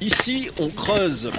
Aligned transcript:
Ici, 0.00 0.48
on 0.58 0.68
creuse. 0.68 1.30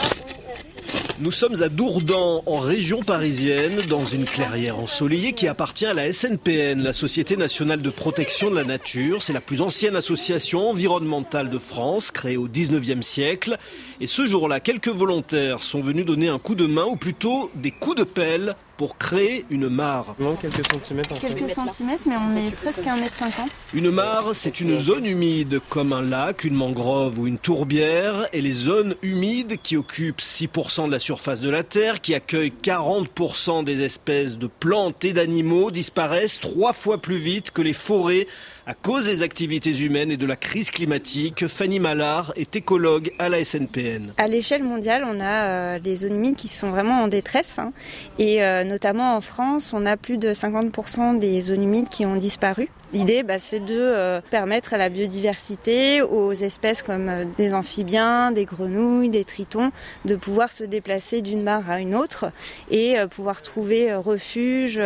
Nous 1.19 1.31
sommes 1.31 1.63
à 1.63 1.69
Dourdan, 1.69 2.43
en 2.45 2.59
région 2.59 3.01
parisienne, 3.01 3.79
dans 3.89 4.05
une 4.05 4.25
clairière 4.25 4.77
ensoleillée 4.77 5.33
qui 5.33 5.47
appartient 5.47 5.87
à 5.87 5.95
la 5.95 6.13
SNPN, 6.13 6.83
la 6.83 6.93
Société 6.93 7.37
nationale 7.37 7.81
de 7.81 7.89
protection 7.89 8.51
de 8.51 8.55
la 8.55 8.63
nature. 8.63 9.23
C'est 9.23 9.33
la 9.33 9.41
plus 9.41 9.61
ancienne 9.61 9.95
association 9.95 10.69
environnementale 10.69 11.49
de 11.49 11.57
France, 11.57 12.11
créée 12.11 12.37
au 12.37 12.47
19e 12.47 13.01
siècle. 13.01 13.57
Et 13.99 14.05
ce 14.05 14.27
jour-là, 14.27 14.59
quelques 14.59 14.89
volontaires 14.89 15.63
sont 15.63 15.81
venus 15.81 16.05
donner 16.05 16.27
un 16.27 16.37
coup 16.39 16.55
de 16.55 16.67
main, 16.67 16.85
ou 16.85 16.95
plutôt 16.95 17.49
des 17.55 17.71
coups 17.71 17.97
de 17.97 18.03
pelle, 18.03 18.55
pour 18.81 18.97
créer 18.97 19.45
une 19.51 19.69
mare. 19.69 20.15
Non, 20.17 20.35
quelques 20.35 20.65
centimètres. 20.73 21.13
Quelques 21.19 21.51
centimètres, 21.51 22.01
mais 22.07 22.15
on 22.15 22.35
est 22.35 22.49
presque 22.49 22.79
à 22.79 22.95
1m50. 22.95 23.47
Une 23.75 23.91
mare, 23.91 24.31
c'est 24.33 24.59
une 24.59 24.79
zone 24.79 25.05
humide 25.05 25.61
comme 25.69 25.93
un 25.93 26.01
lac, 26.01 26.45
une 26.45 26.55
mangrove 26.55 27.19
ou 27.19 27.27
une 27.27 27.37
tourbière. 27.37 28.27
Et 28.33 28.41
les 28.41 28.53
zones 28.53 28.95
humides 29.03 29.57
qui 29.61 29.77
occupent 29.77 30.19
6% 30.19 30.87
de 30.87 30.91
la 30.91 30.99
surface 30.99 31.41
de 31.41 31.51
la 31.51 31.61
Terre, 31.61 32.01
qui 32.01 32.15
accueillent 32.15 32.53
40% 32.63 33.63
des 33.63 33.83
espèces 33.83 34.39
de 34.39 34.47
plantes 34.47 35.05
et 35.05 35.13
d'animaux, 35.13 35.69
disparaissent 35.69 36.39
trois 36.39 36.73
fois 36.73 36.97
plus 36.97 37.17
vite 37.17 37.51
que 37.51 37.61
les 37.61 37.73
forêts 37.73 38.25
à 38.65 38.73
cause 38.73 39.05
des 39.05 39.23
activités 39.23 39.77
humaines 39.79 40.11
et 40.11 40.17
de 40.17 40.25
la 40.25 40.35
crise 40.35 40.71
climatique. 40.71 41.47
Fanny 41.47 41.79
Mallard 41.79 42.33
est 42.35 42.55
écologue 42.55 43.11
à 43.19 43.29
la 43.29 43.43
SNPN. 43.43 44.13
À 44.17 44.27
l'échelle 44.27 44.63
mondiale, 44.63 45.03
on 45.05 45.19
a 45.19 45.47
euh, 45.47 45.79
des 45.79 45.95
zones 45.95 46.15
humides 46.15 46.35
qui 46.35 46.47
sont 46.47 46.69
vraiment 46.69 47.01
en 47.03 47.07
détresse. 47.07 47.59
Hein. 47.59 47.73
et 48.19 48.43
euh, 48.43 48.63
notamment 48.63 49.15
en 49.15 49.21
France, 49.21 49.73
on 49.73 49.85
a 49.85 49.97
plus 49.97 50.17
de 50.17 50.29
50% 50.33 51.19
des 51.19 51.41
zones 51.41 51.63
humides 51.63 51.89
qui 51.89 52.05
ont 52.05 52.15
disparu. 52.15 52.69
L'idée, 52.93 53.23
bah, 53.23 53.39
c'est 53.39 53.61
de 53.61 53.77
euh, 53.79 54.19
permettre 54.31 54.73
à 54.73 54.77
la 54.77 54.89
biodiversité, 54.89 56.01
aux 56.01 56.33
espèces 56.33 56.81
comme 56.81 57.07
euh, 57.07 57.25
des 57.37 57.53
amphibiens, 57.53 58.33
des 58.33 58.43
grenouilles, 58.43 59.09
des 59.09 59.23
tritons, 59.23 59.71
de 60.03 60.15
pouvoir 60.17 60.51
se 60.51 60.65
déplacer 60.65 61.21
d'une 61.21 61.41
mare 61.41 61.69
à 61.71 61.79
une 61.79 61.95
autre 61.95 62.31
et 62.69 62.99
euh, 62.99 63.07
pouvoir 63.07 63.41
trouver 63.41 63.93
refuge, 63.95 64.81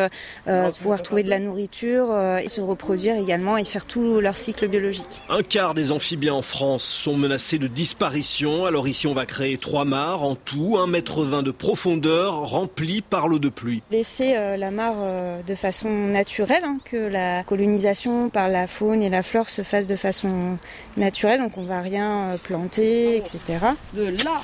pouvoir 0.78 1.02
trouver 1.02 1.24
de 1.24 1.30
la 1.30 1.40
nourriture 1.40 2.16
et 2.42 2.50
se 2.50 2.62
reproduire 2.62 3.18
également 3.18 3.58
et 3.58 3.64
faire 3.64 3.86
tout 3.86 4.20
leur 4.20 4.38
cycle 4.38 4.68
biologique. 4.68 5.22
Un 5.30 5.42
quart 5.42 5.74
des 5.74 5.92
amphibiens 5.92 6.34
en 6.34 6.42
France 6.42 6.84
sont 6.84 7.16
menacés 7.16 7.58
de 7.58 7.68
disparition. 7.68 8.66
Alors 8.66 8.88
ici, 8.88 9.08
on 9.08 9.14
va 9.14 9.26
créer 9.26 9.58
trois 9.58 9.86
mares 9.86 10.24
en 10.24 10.36
tout, 10.36 10.78
1,20 10.78 11.38
m 11.38 11.44
de 11.44 11.52
profondeur, 11.52 12.50
remplies 12.50 13.02
par 13.02 13.28
l'eau 13.28 13.40
de 13.40 13.50
pluie. 13.50 13.82
Laisser 13.92 14.36
la 14.58 14.72
mare 14.72 15.44
de 15.46 15.56
façon 15.56 15.90
naturelle, 15.90 16.64
hein, 16.64 16.78
que 16.86 16.98
la 16.98 17.44
colonisation 17.44 17.95
par 18.32 18.50
la 18.50 18.68
faune 18.68 19.02
et 19.02 19.10
la 19.10 19.24
flore 19.24 19.50
se 19.50 19.62
fasse 19.62 19.88
de 19.88 19.96
façon 19.96 20.58
naturelle, 20.98 21.40
donc 21.40 21.58
on 21.58 21.64
va 21.64 21.82
rien 21.82 22.32
euh, 22.32 22.38
planter, 22.38 23.18
etc. 23.18 23.40
De 23.94 24.14
là 24.24 24.42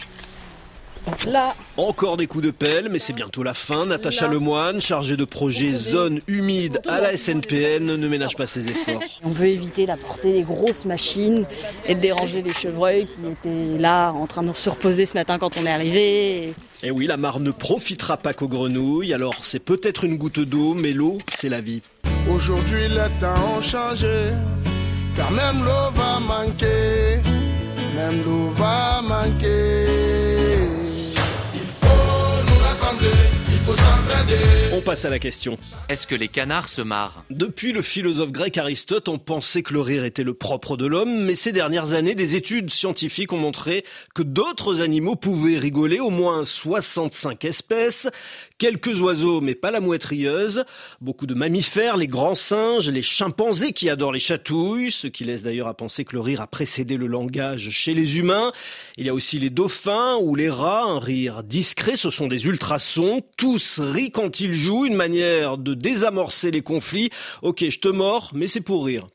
Là. 1.27 1.55
Encore 1.77 2.16
des 2.16 2.27
coups 2.27 2.45
de 2.45 2.52
pelle, 2.52 2.89
mais 2.91 2.99
c'est 2.99 3.13
bientôt 3.13 3.41
la 3.41 3.55
fin. 3.55 3.88
Natacha 3.88 4.27
Lemoine, 4.27 4.79
chargée 4.79 5.17
de 5.17 5.25
projet 5.25 5.72
zone 5.72 6.22
humide 6.27 6.79
à 6.88 7.02
la 7.02 7.17
SNPN, 7.17 7.95
ne 7.95 8.07
ménage 8.07 8.35
pas 8.35 8.45
ses 8.45 8.67
efforts. 8.67 9.02
On 9.23 9.29
veut 9.29 9.47
éviter 9.47 9.88
d'apporter 9.88 10.31
des 10.31 10.44
grosses 10.44 10.85
machines 10.85 11.45
et 11.88 11.95
de 11.95 11.99
déranger 11.99 12.44
les 12.44 12.53
chevreuils 12.53 13.07
qui 13.07 13.31
étaient 13.31 13.79
là 13.79 14.11
en 14.11 14.27
train 14.27 14.44
de 14.44 14.53
se 14.53 14.69
reposer 14.69 15.07
ce 15.07 15.16
matin 15.16 15.39
quand 15.39 15.57
on 15.57 15.66
est 15.66 15.72
arrivé. 15.72 16.49
Et 16.49 16.53
eh 16.83 16.91
oui, 16.91 17.07
la 17.07 17.17
mare 17.17 17.39
ne 17.39 17.52
profitera 17.52 18.17
pas 18.17 18.33
qu'aux 18.33 18.47
grenouilles, 18.47 19.13
alors 19.13 19.44
c'est 19.44 19.59
peut-être 19.59 20.03
une 20.03 20.17
goutte 20.17 20.39
d'eau, 20.39 20.75
mais 20.75 20.94
l'eau, 20.94 21.17
c'est 21.35 21.49
la 21.49 21.61
vie. 21.61 21.81
Aujourd'hui 22.30 22.88
les 22.88 23.09
temps 23.19 23.58
ont 23.58 23.61
changé, 23.61 24.31
car 25.16 25.31
même 25.31 25.64
l'eau 25.64 25.91
va 25.95 26.19
manquer, 26.19 27.19
même 27.95 28.23
l'eau 28.23 28.50
va 28.53 29.02
manquer. 29.02 29.41
On 34.73 34.80
passe 34.80 35.03
à 35.03 35.09
la 35.09 35.20
question. 35.20 35.58
Est-ce 35.89 36.07
que 36.07 36.16
les 36.16 36.29
canards 36.29 36.69
se 36.69 36.81
marrent 36.81 37.25
Depuis 37.29 37.74
le 37.74 37.81
philosophe 37.81 38.31
grec 38.31 38.57
Aristote, 38.57 39.09
on 39.09 39.19
pensait 39.19 39.63
que 39.63 39.74
le 39.74 39.81
rire 39.81 40.06
était 40.06 40.24
le 40.24 40.34
propre 40.34 40.78
de 40.78 40.85
l'homme, 40.85 41.25
mais 41.25 41.35
ces 41.35 41.52
dernières 41.52 41.91
années, 41.91 42.16
des 42.16 42.38
études 42.38 42.72
scientifiques 42.72 43.34
ont 43.34 43.38
montré 43.38 43.84
que 44.16 44.24
d'autres 44.24 44.80
animaux 44.80 45.18
pouvaient 45.18 45.57
rigoler, 45.57 46.00
au 46.00 46.09
moins 46.09 46.46
65 46.46 47.44
espèces, 47.44 48.07
quelques 48.57 49.01
oiseaux, 49.01 49.41
mais 49.41 49.56
pas 49.56 49.72
la 49.72 49.81
mouette 49.81 50.06
rieuse, 50.06 50.63
beaucoup 51.01 51.25
de 51.25 51.34
mammifères, 51.34 51.97
les 51.97 52.07
grands 52.07 52.35
singes, 52.35 52.90
les 52.90 53.01
chimpanzés 53.01 53.74
qui 53.74 53.90
adorent 53.90 54.13
les 54.13 54.19
chatouilles, 54.19 54.91
ce 54.91 55.07
qui 55.07 55.25
laisse 55.25 55.44
d'ailleurs 55.44 55.68
à 55.68 55.74
penser 55.74 56.06
que 56.06 56.16
le 56.16 56.22
rire 56.22 56.40
a 56.40 56.47
précédé 56.47 56.96
le 56.96 57.07
langage 57.07 57.69
chez 57.72 57.94
les 57.94 58.19
humains. 58.19 58.53
Il 58.97 59.06
y 59.06 59.09
a 59.09 59.13
aussi 59.13 59.38
les 59.38 59.50
dauphins 59.50 60.16
ou 60.22 60.34
les 60.35 60.50
rats, 60.50 60.85
un 60.85 61.00
rire 61.00 61.44
discret, 61.44 61.97
ce 61.97 62.09
sont 62.09 62.28
des 62.28 62.46
ultrasons, 62.46 63.22
tous 63.35 63.80
rient 63.80 64.12
quand 64.12 64.31
ils 64.40 64.53
jouent, 64.53 64.86
une 64.86 64.96
manière 64.96 65.58
de 65.58 65.74
désamorcer 65.74 66.52
les 66.52 66.62
conflits. 66.62 67.09
Ok, 67.42 67.66
je 67.68 67.80
te 67.80 67.88
mords, 67.88 68.31
mais 68.34 68.47
c'est 68.47 68.62
pour 68.62 68.86
rire. 68.86 69.08